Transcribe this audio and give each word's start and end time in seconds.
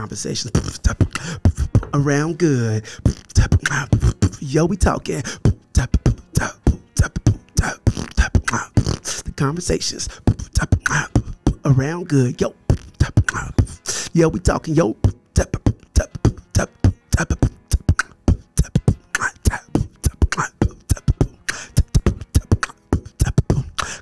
conversations 0.00 0.80
around 1.92 2.38
good. 2.38 2.86
Yo, 4.40 4.64
we 4.64 4.78
talking. 4.78 5.20
The 9.26 9.32
conversations 9.36 10.08
around 11.66 12.08
good. 12.08 12.40
Yo, 12.40 12.54
yo, 14.14 14.28
we 14.28 14.40
talking. 14.40 14.74
Yo. 14.74 14.96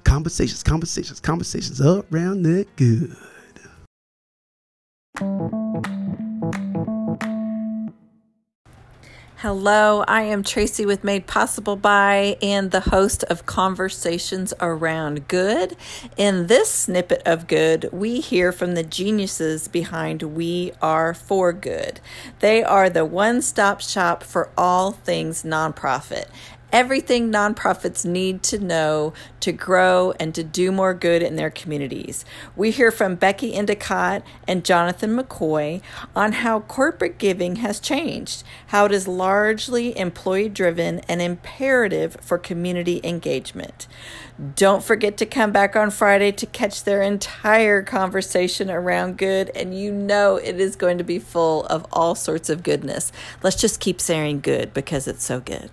Conversations, 0.05 0.63
conversations, 0.63 1.21
conversations 1.21 1.81
around 1.81 2.45
that 2.45 2.67
good. 2.77 3.17
Hello, 9.43 10.03
I 10.09 10.23
am 10.23 10.43
Tracy 10.43 10.85
with 10.85 11.05
Made 11.05 11.29
Possible 11.29 11.77
by 11.77 12.37
and 12.43 12.73
the 12.73 12.81
host 12.81 13.23
of 13.31 13.47
Conversations 13.47 14.53
Around 14.61 15.29
Good. 15.29 15.77
In 16.17 16.49
this 16.49 16.69
snippet 16.69 17.23
of 17.25 17.47
good, 17.47 17.89
we 17.93 18.19
hear 18.19 18.51
from 18.51 18.75
the 18.75 18.83
geniuses 18.83 19.69
behind 19.69 20.25
We 20.25 20.73
Are 20.83 21.15
For 21.15 21.53
Good. 21.53 22.01
They 22.41 22.65
are 22.65 22.91
the 22.91 23.05
one 23.05 23.41
stop 23.41 23.81
shop 23.81 24.25
for 24.25 24.51
all 24.59 24.91
things 24.91 25.45
nonprofit 25.45 26.27
everything 26.73 27.33
nonprofits 27.33 28.05
need 28.05 28.43
to 28.45 28.59
know 28.59 29.13
to 29.41 29.53
grow 29.53 30.13
and 30.21 30.35
to 30.35 30.45
do 30.45 30.71
more 30.71 30.95
good 30.95 31.23
in 31.23 31.37
their 31.37 31.51
communities. 31.51 32.25
We 32.57 32.71
hear 32.71 32.91
from 32.91 33.15
Becky 33.15 33.55
Endicott 33.55 34.23
and 34.47 34.65
Jonathan 34.65 35.17
McCoy 35.17 35.81
on 36.15 36.33
how 36.33 36.61
corporate 36.61 37.19
giving 37.19 37.57
has 37.57 37.81
changed, 37.81 38.43
how 38.69 38.87
it 38.87 38.93
is 38.93 39.09
largely 39.09 39.97
employee 39.99 40.49
driven 40.49 41.01
and 41.01 41.23
imperative 41.23 42.17
for 42.21 42.39
community 42.39 43.01
engagement. 43.03 43.87
Don't 44.55 44.85
forget 44.85 45.17
to 45.17 45.27
come 45.27 45.51
back 45.51 45.75
on 45.75 45.91
Friday 45.91 46.31
to 46.33 46.47
catch 46.47 46.85
their 46.85 47.03
entire 47.03 47.83
conversation 47.83 48.71
around 48.71 49.19
good, 49.19 49.51
and 49.51 49.77
you 49.77 49.91
know 49.91 50.37
it 50.37 50.61
is 50.61 50.77
going 50.77 50.99
to 50.99 51.05
be 51.05 51.19
full 51.19 51.65
of 51.67 51.85
all 51.93 52.15
sorts 52.15 52.49
of 52.49 52.63
goodness. 52.63 53.11
Let's 53.43 53.61
just 53.61 53.81
keep 53.81 54.01
saying 54.01 54.41
good 54.41 54.73
because 54.73 55.09
it's 55.09 55.25
so 55.25 55.41
good. 55.41 55.71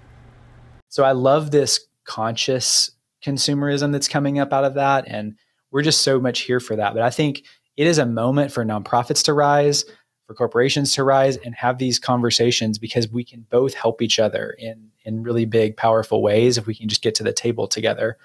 So 0.95 1.03
I 1.03 1.11
love 1.11 1.51
this 1.51 1.87
conscious 2.05 2.89
consumerism 3.21 3.91
that's 3.91 4.07
coming 4.07 4.39
up 4.39 4.53
out 4.53 4.63
of 4.63 4.75
that. 4.75 5.03
And 5.09 5.35
we're 5.69 5.81
just 5.81 6.03
so 6.03 6.21
much 6.21 6.39
here 6.39 6.61
for 6.61 6.77
that. 6.77 6.93
But 6.93 7.03
I 7.03 7.09
think 7.09 7.43
it 7.75 7.85
is 7.85 7.97
a 7.97 8.05
moment 8.05 8.53
for 8.53 8.63
nonprofits 8.63 9.21
to 9.25 9.33
rise, 9.33 9.83
for 10.25 10.35
corporations 10.35 10.95
to 10.95 11.03
rise 11.03 11.35
and 11.35 11.53
have 11.53 11.79
these 11.79 11.99
conversations 11.99 12.77
because 12.77 13.09
we 13.09 13.25
can 13.25 13.45
both 13.49 13.73
help 13.73 14.01
each 14.01 14.19
other 14.19 14.55
in, 14.57 14.89
in 15.03 15.21
really 15.21 15.43
big, 15.43 15.75
powerful 15.75 16.21
ways 16.21 16.57
if 16.57 16.65
we 16.65 16.73
can 16.73 16.87
just 16.87 17.01
get 17.01 17.13
to 17.15 17.23
the 17.23 17.33
table 17.33 17.67
together. 17.67 18.17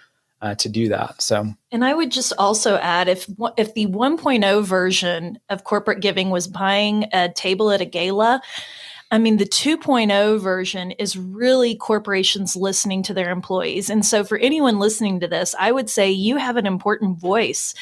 Uh, 0.43 0.55
to 0.55 0.71
do 0.71 0.89
that. 0.89 1.21
So, 1.21 1.53
and 1.71 1.85
I 1.85 1.93
would 1.93 2.11
just 2.11 2.33
also 2.39 2.77
add 2.77 3.09
if 3.09 3.29
if 3.59 3.75
the 3.75 3.89
1.0 3.89 4.65
version 4.65 5.39
of 5.51 5.65
corporate 5.65 6.01
giving 6.01 6.31
was 6.31 6.49
buying 6.49 7.09
a 7.13 7.29
table 7.29 7.71
at 7.71 7.83
a 7.83 7.85
gala, 7.85 8.41
I 9.13 9.19
mean, 9.19 9.39
the 9.39 9.45
2.0 9.45 10.41
version 10.41 10.93
is 10.93 11.17
really 11.17 11.75
corporations 11.75 12.55
listening 12.55 13.03
to 13.05 13.15
their 13.15 13.31
employees. 13.31 13.91
And 13.91 14.07
so, 14.07 14.23
for 14.23 14.39
anyone 14.39 14.79
listening 14.79 15.19
to 15.21 15.27
this, 15.27 15.55
I 15.59 15.73
would 15.73 15.91
say 15.91 16.11
you 16.11 16.37
have 16.37 16.57
an 16.57 16.67
important 16.67 17.19
voice 17.19 17.75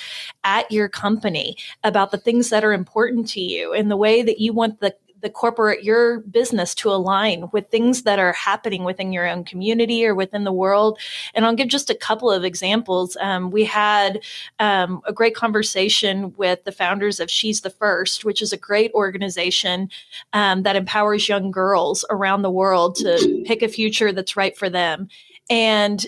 at 0.44 0.70
your 0.72 0.88
company 0.88 1.56
about 1.84 2.12
the 2.12 2.18
things 2.18 2.48
that 2.48 2.64
are 2.64 2.72
important 2.72 3.28
to 3.30 3.40
you 3.40 3.74
and 3.74 3.90
the 3.90 3.96
way 3.96 4.22
that 4.22 4.40
you 4.40 4.54
want 4.54 4.80
the 4.80 4.94
the 5.20 5.30
corporate, 5.30 5.82
your 5.84 6.20
business 6.20 6.74
to 6.76 6.90
align 6.90 7.48
with 7.52 7.68
things 7.68 8.02
that 8.02 8.18
are 8.18 8.32
happening 8.32 8.84
within 8.84 9.12
your 9.12 9.26
own 9.26 9.44
community 9.44 10.06
or 10.06 10.14
within 10.14 10.44
the 10.44 10.52
world. 10.52 10.98
And 11.34 11.44
I'll 11.44 11.54
give 11.54 11.68
just 11.68 11.90
a 11.90 11.94
couple 11.94 12.30
of 12.30 12.44
examples. 12.44 13.16
Um, 13.20 13.50
we 13.50 13.64
had 13.64 14.20
um, 14.58 15.00
a 15.06 15.12
great 15.12 15.34
conversation 15.34 16.34
with 16.36 16.64
the 16.64 16.72
founders 16.72 17.20
of 17.20 17.30
She's 17.30 17.62
the 17.62 17.70
First, 17.70 18.24
which 18.24 18.42
is 18.42 18.52
a 18.52 18.56
great 18.56 18.92
organization 18.94 19.90
um, 20.32 20.62
that 20.62 20.76
empowers 20.76 21.28
young 21.28 21.50
girls 21.50 22.04
around 22.10 22.42
the 22.42 22.50
world 22.50 22.96
to 22.96 23.42
pick 23.46 23.62
a 23.62 23.68
future 23.68 24.12
that's 24.12 24.36
right 24.36 24.56
for 24.56 24.70
them. 24.70 25.08
And 25.50 26.06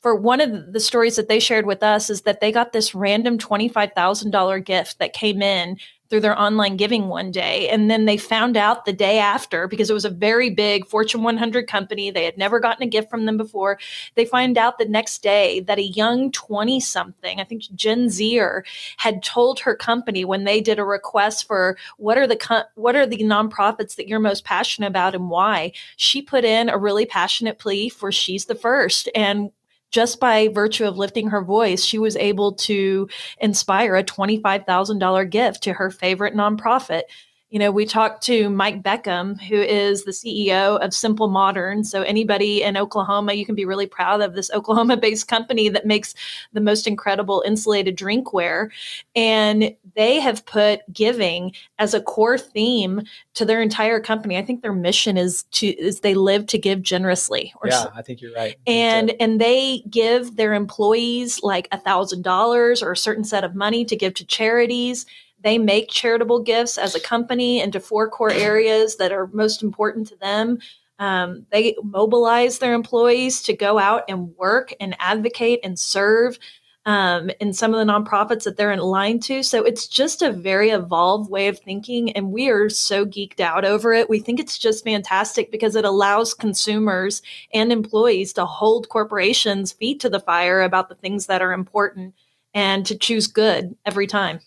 for 0.00 0.14
one 0.14 0.40
of 0.40 0.72
the 0.72 0.80
stories 0.80 1.16
that 1.16 1.28
they 1.28 1.40
shared 1.40 1.66
with 1.66 1.82
us 1.82 2.10
is 2.10 2.22
that 2.22 2.40
they 2.40 2.50
got 2.50 2.72
this 2.72 2.94
random 2.94 3.38
$25,000 3.38 4.64
gift 4.64 4.98
that 4.98 5.12
came 5.12 5.42
in 5.42 5.76
through 6.08 6.20
their 6.20 6.38
online 6.38 6.76
giving 6.76 7.08
one 7.08 7.30
day. 7.30 7.68
And 7.68 7.90
then 7.90 8.04
they 8.04 8.16
found 8.16 8.56
out 8.56 8.84
the 8.84 8.92
day 8.92 9.18
after, 9.18 9.66
because 9.66 9.90
it 9.90 9.94
was 9.94 10.04
a 10.04 10.10
very 10.10 10.50
big 10.50 10.86
Fortune 10.86 11.22
100 11.22 11.66
company, 11.66 12.10
they 12.10 12.24
had 12.24 12.38
never 12.38 12.60
gotten 12.60 12.82
a 12.82 12.86
gift 12.86 13.10
from 13.10 13.26
them 13.26 13.36
before. 13.36 13.78
They 14.14 14.24
find 14.24 14.56
out 14.56 14.78
the 14.78 14.84
next 14.84 15.22
day 15.22 15.60
that 15.60 15.78
a 15.78 15.82
young 15.82 16.30
20 16.32 16.80
something, 16.80 17.40
I 17.40 17.44
think 17.44 17.62
Gen 17.74 18.08
Zer, 18.08 18.64
had 18.98 19.22
told 19.22 19.60
her 19.60 19.74
company 19.74 20.24
when 20.24 20.44
they 20.44 20.60
did 20.60 20.78
a 20.78 20.84
request 20.84 21.46
for 21.46 21.76
what 21.96 22.18
are 22.18 22.26
the 22.26 22.66
what 22.74 22.96
are 22.96 23.06
the 23.06 23.18
nonprofits 23.18 23.96
that 23.96 24.08
you're 24.08 24.20
most 24.20 24.44
passionate 24.44 24.88
about 24.88 25.14
and 25.14 25.30
why. 25.30 25.72
She 25.96 26.22
put 26.22 26.44
in 26.44 26.68
a 26.68 26.78
really 26.78 27.06
passionate 27.06 27.58
plea 27.58 27.88
for 27.88 28.12
She's 28.12 28.46
the 28.46 28.54
First. 28.54 29.08
And 29.14 29.50
just 29.90 30.20
by 30.20 30.48
virtue 30.48 30.84
of 30.84 30.98
lifting 30.98 31.28
her 31.28 31.42
voice, 31.42 31.84
she 31.84 31.98
was 31.98 32.16
able 32.16 32.52
to 32.54 33.08
inspire 33.40 33.96
a 33.96 34.04
$25,000 34.04 35.30
gift 35.30 35.62
to 35.62 35.72
her 35.72 35.90
favorite 35.90 36.34
nonprofit. 36.34 37.02
You 37.48 37.60
know, 37.60 37.70
we 37.70 37.86
talked 37.86 38.24
to 38.24 38.50
Mike 38.50 38.82
Beckham, 38.82 39.40
who 39.40 39.54
is 39.54 40.02
the 40.02 40.10
CEO 40.10 40.80
of 40.84 40.92
Simple 40.92 41.28
Modern. 41.28 41.84
So, 41.84 42.02
anybody 42.02 42.64
in 42.64 42.76
Oklahoma, 42.76 43.34
you 43.34 43.46
can 43.46 43.54
be 43.54 43.64
really 43.64 43.86
proud 43.86 44.20
of 44.20 44.34
this 44.34 44.50
Oklahoma 44.54 44.96
based 44.96 45.28
company 45.28 45.68
that 45.68 45.86
makes 45.86 46.14
the 46.52 46.60
most 46.60 46.88
incredible 46.88 47.44
insulated 47.46 47.96
drinkware. 47.96 48.70
And 49.14 49.76
they 49.94 50.18
have 50.18 50.44
put 50.44 50.80
giving 50.92 51.52
as 51.78 51.94
a 51.94 52.00
core 52.00 52.36
theme 52.36 53.02
to 53.34 53.44
their 53.44 53.62
entire 53.62 54.00
company. 54.00 54.36
I 54.36 54.44
think 54.44 54.62
their 54.62 54.72
mission 54.72 55.16
is 55.16 55.44
to 55.52 55.68
is 55.68 56.00
they 56.00 56.14
live 56.14 56.46
to 56.46 56.58
give 56.58 56.82
generously. 56.82 57.54
Or 57.62 57.68
yeah, 57.68 57.84
so. 57.84 57.90
I 57.94 58.02
think 58.02 58.20
you're 58.20 58.34
right. 58.34 58.56
And 58.66 59.14
and 59.20 59.40
they 59.40 59.84
give 59.88 60.34
their 60.34 60.52
employees 60.52 61.40
like 61.44 61.68
a 61.70 61.78
thousand 61.78 62.22
dollars 62.22 62.82
or 62.82 62.90
a 62.90 62.96
certain 62.96 63.24
set 63.24 63.44
of 63.44 63.54
money 63.54 63.84
to 63.84 63.94
give 63.94 64.14
to 64.14 64.26
charities 64.26 65.06
they 65.46 65.58
make 65.58 65.88
charitable 65.88 66.42
gifts 66.42 66.76
as 66.76 66.96
a 66.96 67.00
company 67.00 67.60
into 67.60 67.78
four 67.78 68.10
core 68.10 68.32
areas 68.32 68.96
that 68.96 69.12
are 69.12 69.28
most 69.28 69.62
important 69.62 70.08
to 70.08 70.16
them. 70.16 70.58
Um, 70.98 71.46
they 71.52 71.76
mobilize 71.84 72.58
their 72.58 72.74
employees 72.74 73.42
to 73.42 73.52
go 73.52 73.78
out 73.78 74.02
and 74.08 74.36
work 74.36 74.74
and 74.80 74.96
advocate 74.98 75.60
and 75.62 75.78
serve 75.78 76.36
um, 76.84 77.30
in 77.38 77.52
some 77.52 77.72
of 77.72 77.78
the 77.78 77.92
nonprofits 77.92 78.42
that 78.42 78.56
they're 78.56 78.72
in 78.72 78.80
line 78.80 79.20
to. 79.20 79.44
So 79.44 79.62
it's 79.62 79.86
just 79.86 80.20
a 80.20 80.32
very 80.32 80.70
evolved 80.70 81.30
way 81.30 81.46
of 81.46 81.60
thinking, 81.60 82.10
and 82.16 82.32
we 82.32 82.48
are 82.48 82.68
so 82.68 83.06
geeked 83.06 83.38
out 83.38 83.64
over 83.64 83.92
it. 83.92 84.10
We 84.10 84.18
think 84.18 84.40
it's 84.40 84.58
just 84.58 84.82
fantastic 84.82 85.52
because 85.52 85.76
it 85.76 85.84
allows 85.84 86.34
consumers 86.34 87.22
and 87.54 87.70
employees 87.70 88.32
to 88.32 88.46
hold 88.46 88.88
corporations' 88.88 89.70
feet 89.70 90.00
to 90.00 90.08
the 90.08 90.18
fire 90.18 90.62
about 90.62 90.88
the 90.88 90.96
things 90.96 91.26
that 91.26 91.40
are 91.40 91.52
important 91.52 92.14
and 92.52 92.84
to 92.86 92.98
choose 92.98 93.28
good 93.28 93.76
every 93.86 94.08
time. 94.08 94.40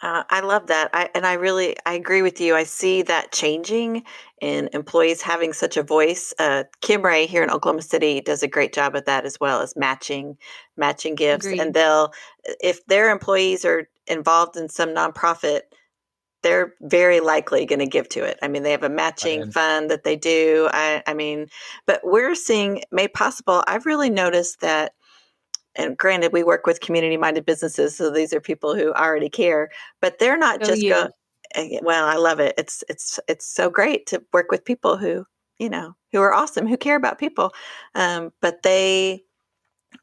Uh, 0.00 0.22
I 0.30 0.40
love 0.40 0.68
that. 0.68 0.90
I, 0.92 1.10
and 1.14 1.26
I 1.26 1.32
really, 1.34 1.76
I 1.84 1.94
agree 1.94 2.22
with 2.22 2.40
you. 2.40 2.54
I 2.54 2.62
see 2.62 3.02
that 3.02 3.32
changing 3.32 4.04
in 4.40 4.68
employees 4.72 5.22
having 5.22 5.52
such 5.52 5.76
a 5.76 5.82
voice. 5.82 6.32
Uh, 6.38 6.64
Kimray 6.82 7.26
here 7.26 7.42
in 7.42 7.50
Oklahoma 7.50 7.82
City 7.82 8.20
does 8.20 8.42
a 8.42 8.48
great 8.48 8.72
job 8.72 8.94
of 8.94 9.06
that 9.06 9.24
as 9.24 9.40
well 9.40 9.60
as 9.60 9.74
matching, 9.74 10.38
matching 10.76 11.16
gifts. 11.16 11.46
Agreed. 11.46 11.60
And 11.60 11.74
they'll, 11.74 12.12
if 12.62 12.86
their 12.86 13.10
employees 13.10 13.64
are 13.64 13.88
involved 14.06 14.56
in 14.56 14.68
some 14.68 14.90
nonprofit, 14.90 15.62
they're 16.42 16.74
very 16.82 17.18
likely 17.18 17.66
going 17.66 17.80
to 17.80 17.86
give 17.86 18.08
to 18.10 18.22
it. 18.22 18.38
I 18.40 18.46
mean, 18.46 18.62
they 18.62 18.70
have 18.70 18.84
a 18.84 18.88
matching 18.88 19.50
fund 19.50 19.90
that 19.90 20.04
they 20.04 20.14
do. 20.14 20.68
I, 20.72 21.02
I 21.04 21.14
mean, 21.14 21.48
but 21.84 22.00
we're 22.04 22.36
seeing 22.36 22.82
made 22.92 23.12
possible. 23.12 23.64
I've 23.66 23.86
really 23.86 24.10
noticed 24.10 24.60
that 24.60 24.92
and 25.78 25.96
granted 25.96 26.32
we 26.32 26.42
work 26.42 26.66
with 26.66 26.80
community 26.80 27.16
minded 27.16 27.46
businesses 27.46 27.96
so 27.96 28.10
these 28.10 28.34
are 28.34 28.40
people 28.40 28.74
who 28.74 28.92
already 28.92 29.30
care 29.30 29.70
but 30.02 30.18
they're 30.18 30.36
not 30.36 30.60
oh, 30.62 30.66
just 30.66 30.82
going 30.86 31.08
eh, 31.54 31.78
well 31.82 32.06
i 32.06 32.16
love 32.16 32.40
it. 32.40 32.54
It's 32.58 32.84
it's 32.88 33.18
it's 33.28 33.46
so 33.46 33.70
great 33.70 34.06
to 34.08 34.22
work 34.32 34.50
with 34.50 34.64
people 34.64 34.98
who 34.98 35.24
you 35.58 35.70
know 35.70 35.94
who 36.12 36.20
are 36.20 36.34
awesome 36.34 36.66
who 36.66 36.76
care 36.76 36.96
about 36.96 37.18
people 37.18 37.52
um, 37.94 38.32
but 38.42 38.62
they 38.62 39.22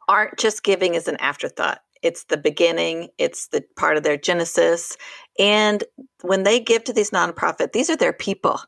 aren't 0.07 0.37
just 0.37 0.63
giving 0.63 0.95
as 0.95 1.07
an 1.07 1.17
afterthought. 1.17 1.79
It's 2.01 2.25
the 2.25 2.37
beginning 2.37 3.09
it's 3.17 3.47
the 3.47 3.63
part 3.75 3.97
of 3.97 4.03
their 4.03 4.17
genesis 4.17 4.97
and 5.37 5.83
when 6.21 6.43
they 6.43 6.59
give 6.59 6.83
to 6.85 6.93
these 6.93 7.11
nonprofit 7.11 7.71
these 7.71 7.89
are 7.89 7.97
their 7.97 8.13
people 8.13 8.59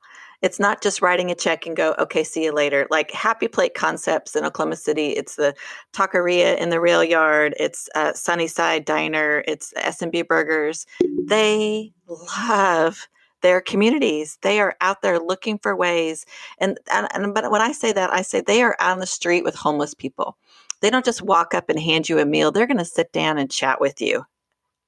it's 0.42 0.60
not 0.60 0.82
just 0.82 1.02
writing 1.02 1.32
a 1.32 1.36
check 1.36 1.66
and 1.66 1.76
go, 1.76 1.96
okay, 1.98 2.24
see 2.24 2.44
you 2.44 2.52
later. 2.52 2.88
Like 2.92 3.12
Happy 3.12 3.48
Plate 3.48 3.74
Concepts 3.74 4.36
in 4.36 4.46
Oklahoma 4.46 4.76
City, 4.76 5.10
it's 5.10 5.36
the 5.36 5.56
taqueria 5.94 6.58
in 6.58 6.70
the 6.70 6.80
rail 6.80 7.04
yard, 7.04 7.56
it's 7.60 7.90
uh, 7.96 8.14
Sunnyside 8.14 8.86
Diner, 8.86 9.44
it's 9.48 9.74
S&B 9.78 10.22
Burgers. 10.22 10.86
They 11.26 11.92
love 12.08 13.08
their 13.42 13.62
communities. 13.62 14.38
They 14.42 14.60
are 14.60 14.76
out 14.82 15.02
there 15.02 15.20
looking 15.20 15.58
for 15.58 15.76
ways. 15.76 16.26
And, 16.60 16.80
and, 16.92 17.08
and 17.14 17.34
but 17.34 17.52
when 17.52 17.62
I 17.62 17.72
say 17.72 17.92
that, 17.94 18.12
I 18.12 18.22
say 18.22 18.42
they 18.42 18.62
are 18.62 18.76
on 18.80 19.00
the 19.00 19.06
street 19.06 19.44
with 19.44 19.56
homeless 19.56 19.94
people. 19.94 20.38
They 20.82 20.90
don't 20.90 21.06
just 21.06 21.22
walk 21.22 21.54
up 21.54 21.70
and 21.70 21.80
hand 21.80 22.10
you 22.10 22.20
a 22.20 22.26
meal. 22.26 22.52
They're 22.52 22.68
going 22.68 22.78
to 22.78 22.86
sit 22.86 23.12
down 23.12 23.38
and 23.38 23.50
chat 23.50 23.82
with 23.82 24.02
you. 24.02 24.26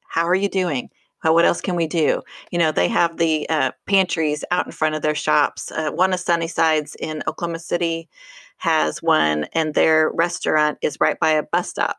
How 0.08 0.28
are 0.28 0.36
you 0.36 0.50
doing? 0.50 0.90
What 1.24 1.46
else 1.46 1.62
can 1.62 1.76
we 1.76 1.88
do? 1.88 2.22
You 2.52 2.60
know, 2.60 2.72
they 2.72 2.88
have 2.88 3.18
the 3.18 3.48
uh, 3.50 3.72
pantries 3.86 4.44
out 4.52 4.66
in 4.66 4.72
front 4.72 4.96
of 4.96 5.02
their 5.02 5.16
shops. 5.16 5.72
Uh, 5.72 5.92
one 5.92 6.14
of 6.14 6.20
Sunnysides 6.20 6.96
in 7.00 7.24
Oklahoma 7.28 7.60
City 7.60 8.08
has 8.58 9.02
one, 9.02 9.46
and 9.54 9.74
their 9.74 10.10
restaurant 10.12 10.78
is 10.82 10.98
right 11.00 11.20
by 11.20 11.32
a 11.32 11.44
bus 11.44 11.70
stop. 11.70 11.98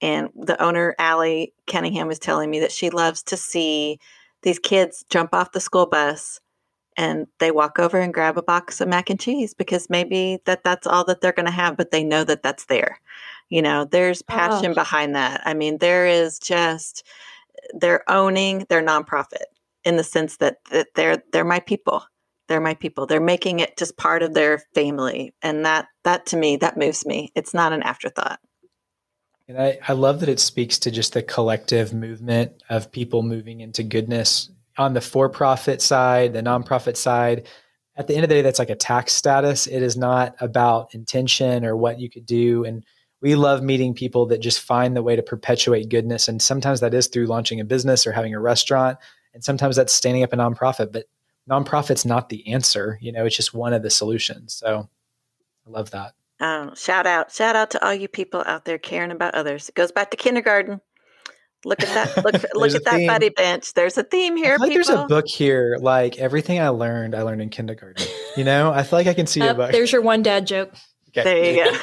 And 0.00 0.30
the 0.34 0.60
owner, 0.60 0.94
Allie 0.98 1.52
Cunningham, 1.66 2.08
was 2.08 2.18
telling 2.18 2.50
me 2.50 2.60
that 2.60 2.72
she 2.72 2.90
loves 2.90 3.22
to 3.24 3.36
see 3.36 3.98
these 4.42 4.58
kids 4.58 5.04
jump 5.08 5.32
off 5.32 5.52
the 5.52 5.60
school 5.60 5.86
bus 5.86 6.40
and 6.96 7.26
they 7.38 7.50
walk 7.50 7.78
over 7.78 7.98
and 7.98 8.12
grab 8.12 8.36
a 8.36 8.42
box 8.42 8.80
of 8.80 8.88
mac 8.88 9.08
and 9.08 9.20
cheese 9.20 9.54
because 9.54 9.88
maybe 9.88 10.38
that 10.44 10.62
that's 10.64 10.86
all 10.86 11.04
that 11.04 11.20
they're 11.20 11.32
going 11.32 11.46
to 11.46 11.52
have 11.52 11.76
but 11.76 11.90
they 11.90 12.04
know 12.04 12.24
that 12.24 12.42
that's 12.42 12.66
there 12.66 13.00
you 13.48 13.62
know 13.62 13.84
there's 13.84 14.22
passion 14.22 14.72
oh. 14.72 14.74
behind 14.74 15.14
that 15.14 15.40
i 15.46 15.54
mean 15.54 15.78
there 15.78 16.06
is 16.06 16.38
just 16.38 17.06
they're 17.74 18.08
owning 18.10 18.66
their 18.68 18.82
nonprofit 18.82 19.44
in 19.84 19.96
the 19.96 20.04
sense 20.04 20.36
that, 20.38 20.58
that 20.70 20.88
they're 20.94 21.22
they're 21.32 21.44
my 21.44 21.60
people. 21.60 22.04
They're 22.48 22.60
my 22.60 22.74
people. 22.74 23.06
They're 23.06 23.20
making 23.20 23.60
it 23.60 23.76
just 23.76 23.96
part 23.96 24.22
of 24.22 24.34
their 24.34 24.62
family. 24.74 25.34
And 25.42 25.64
that 25.64 25.86
that 26.04 26.26
to 26.26 26.36
me 26.36 26.56
that 26.56 26.76
moves 26.76 27.06
me. 27.06 27.32
It's 27.34 27.54
not 27.54 27.72
an 27.72 27.82
afterthought. 27.82 28.40
And 29.48 29.60
I, 29.60 29.78
I 29.88 29.92
love 29.92 30.20
that 30.20 30.28
it 30.28 30.40
speaks 30.40 30.78
to 30.80 30.90
just 30.90 31.14
the 31.14 31.22
collective 31.22 31.92
movement 31.92 32.62
of 32.68 32.92
people 32.92 33.22
moving 33.22 33.60
into 33.60 33.82
goodness 33.82 34.50
on 34.78 34.94
the 34.94 35.00
for-profit 35.00 35.82
side 35.82 36.32
the 36.32 36.42
nonprofit 36.42 36.96
side. 36.96 37.48
At 37.96 38.06
the 38.06 38.14
end 38.14 38.24
of 38.24 38.28
the 38.28 38.36
day 38.36 38.42
that's 38.42 38.58
like 38.58 38.70
a 38.70 38.76
tax 38.76 39.12
status. 39.12 39.66
It 39.66 39.82
is 39.82 39.96
not 39.96 40.34
about 40.40 40.94
intention 40.94 41.64
or 41.64 41.76
what 41.76 42.00
you 42.00 42.08
could 42.10 42.26
do. 42.26 42.64
And 42.64 42.84
we 43.22 43.36
love 43.36 43.62
meeting 43.62 43.94
people 43.94 44.26
that 44.26 44.40
just 44.40 44.60
find 44.60 44.96
the 44.96 45.02
way 45.02 45.14
to 45.14 45.22
perpetuate 45.22 45.88
goodness. 45.88 46.26
And 46.26 46.42
sometimes 46.42 46.80
that 46.80 46.92
is 46.92 47.06
through 47.06 47.26
launching 47.26 47.60
a 47.60 47.64
business 47.64 48.06
or 48.06 48.12
having 48.12 48.34
a 48.34 48.40
restaurant. 48.40 48.98
And 49.32 49.42
sometimes 49.42 49.76
that's 49.76 49.92
standing 49.92 50.24
up 50.24 50.32
a 50.32 50.36
nonprofit, 50.36 50.92
but 50.92 51.06
nonprofit's 51.48 52.04
not 52.04 52.28
the 52.28 52.52
answer. 52.52 52.98
You 53.00 53.12
know, 53.12 53.24
it's 53.24 53.36
just 53.36 53.54
one 53.54 53.72
of 53.72 53.82
the 53.82 53.90
solutions. 53.90 54.54
So 54.54 54.88
I 55.66 55.70
love 55.70 55.92
that. 55.92 56.14
Um, 56.40 56.74
shout 56.74 57.06
out, 57.06 57.30
shout 57.30 57.54
out 57.54 57.70
to 57.70 57.86
all 57.86 57.94
you 57.94 58.08
people 58.08 58.42
out 58.44 58.64
there 58.64 58.78
caring 58.78 59.12
about 59.12 59.36
others. 59.36 59.68
It 59.68 59.76
goes 59.76 59.92
back 59.92 60.10
to 60.10 60.16
kindergarten. 60.16 60.80
Look 61.64 61.80
at 61.80 61.94
that. 61.94 62.24
Look, 62.24 62.34
look 62.54 62.74
at 62.74 62.84
that 62.84 62.94
theme. 62.94 63.06
buddy 63.06 63.28
bench. 63.28 63.72
There's 63.74 63.96
a 63.96 64.02
theme 64.02 64.36
here. 64.36 64.56
like 64.58 64.72
there's 64.72 64.88
a 64.88 65.06
book 65.06 65.28
here. 65.28 65.78
Like 65.80 66.18
everything 66.18 66.58
I 66.58 66.70
learned, 66.70 67.14
I 67.14 67.22
learned 67.22 67.40
in 67.40 67.50
kindergarten. 67.50 68.04
You 68.36 68.42
know, 68.42 68.72
I 68.72 68.82
feel 68.82 68.98
like 68.98 69.06
I 69.06 69.14
can 69.14 69.28
see 69.28 69.42
uh, 69.42 69.52
a 69.52 69.54
book. 69.54 69.70
There's 69.70 69.92
your 69.92 70.02
one 70.02 70.24
dad 70.24 70.48
joke. 70.48 70.74
Okay. 71.14 71.24
There 71.24 71.54
you 71.54 71.64
go. 71.64 71.78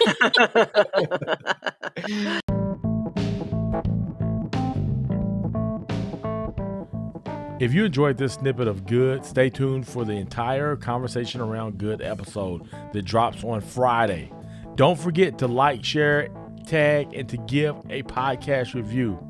if 7.59 7.73
you 7.73 7.85
enjoyed 7.85 8.17
this 8.17 8.33
snippet 8.33 8.67
of 8.67 8.87
good, 8.87 9.23
stay 9.23 9.51
tuned 9.51 9.87
for 9.87 10.03
the 10.03 10.13
entire 10.13 10.75
Conversation 10.75 11.41
Around 11.41 11.77
Good 11.77 12.01
episode 12.01 12.67
that 12.93 13.03
drops 13.03 13.43
on 13.43 13.61
Friday. 13.61 14.31
Don't 14.73 14.97
forget 14.97 15.37
to 15.39 15.47
like, 15.47 15.85
share, 15.85 16.29
tag, 16.65 17.13
and 17.13 17.29
to 17.29 17.37
give 17.37 17.75
a 17.91 18.01
podcast 18.03 18.73
review. 18.73 19.23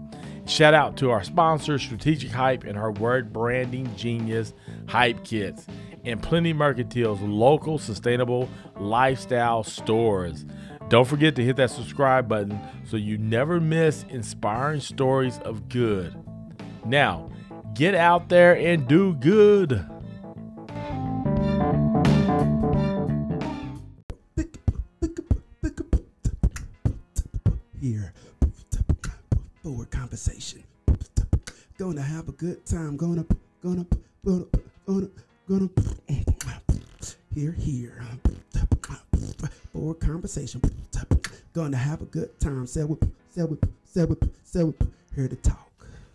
Shout 0.46 0.74
out 0.74 0.96
to 0.98 1.12
our 1.12 1.24
sponsor, 1.24 1.78
Strategic 1.78 2.32
Hype, 2.32 2.64
and 2.64 2.78
her 2.78 2.92
word 2.92 3.34
branding 3.34 3.94
genius, 3.98 4.54
Hype 4.88 5.26
Kits 5.26 5.68
and 6.06 6.22
Plenty 6.22 6.54
Mercantile's 6.54 7.22
local 7.22 7.78
sustainable 7.78 8.50
lifestyle 8.78 9.64
stores. 9.64 10.46
Don't 10.90 11.08
forget 11.08 11.36
to 11.36 11.44
hit 11.44 11.56
that 11.58 11.70
subscribe 11.70 12.28
button 12.28 12.60
so 12.84 12.98
you 12.98 13.18
never 13.18 13.60
miss 13.60 14.06
inspiring 14.10 14.82
stories 14.82 15.38
of 15.40 15.70
good. 15.70 16.16
Now, 16.84 17.30
get 17.76 17.94
out 17.94 18.30
there 18.30 18.56
and 18.56 18.88
do 18.88 19.14
good. 19.14 19.86
Here, 27.80 28.14
forward 29.64 29.92
conversation. 29.92 30.64
Gonna 31.78 32.02
have 32.02 32.28
a 32.28 32.34
good 32.34 32.66
time. 32.66 32.98
Gonna, 32.98 33.26
gonna, 33.64 33.86
gonna, 34.26 34.46
gonna 34.86 35.08
gonna 35.50 35.68
eh, 36.10 36.24
ah, 36.46 36.60
here 37.34 37.52
here 37.54 38.04
uh, 38.04 38.30
ah, 38.92 39.00
for 39.74 39.96
conversation 39.96 40.62
gonna 41.54 41.76
have 41.76 42.04
a 42.04 42.06
good 42.06 42.40
time 42.40 42.68
say 42.68 42.84
whip 42.84 43.04
say 43.34 43.42
whip 43.42 43.66
say 43.84 44.06
whip 44.06 44.24
say 44.44 44.64
whip 44.64 44.84
here 45.16 45.28
to 45.28 45.36
talk 45.38 45.69